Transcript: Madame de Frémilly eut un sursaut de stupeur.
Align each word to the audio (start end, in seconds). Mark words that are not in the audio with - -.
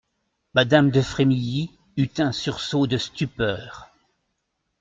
Madame 0.55 0.89
de 0.89 0.99
Frémilly 0.99 1.69
eut 1.95 2.09
un 2.17 2.31
sursaut 2.31 2.87
de 2.87 2.97
stupeur. 2.97 3.91